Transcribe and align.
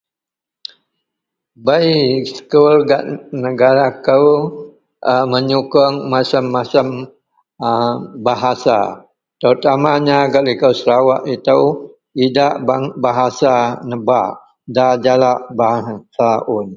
bei 1.65 1.87
sekul 2.33 2.75
gak 2.89 3.03
negara 3.45 3.87
kou 4.05 4.27
a 5.11 5.15
meyukung 5.31 5.95
macem-macem 6.13 6.87
a 7.65 7.69
bahasa 8.25 8.77
terutamanya 9.41 10.17
gak 10.31 10.45
liko 10.47 10.69
serawok 10.79 11.21
itou 11.35 11.61
idak 12.25 12.53
bahasa 13.03 13.53
nebak 13.89 14.31
da 14.75 14.87
jalak 15.03 15.39
bahasa 15.59 16.29
un 16.57 16.67